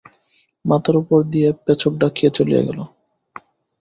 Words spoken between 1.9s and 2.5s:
ডাকিয়া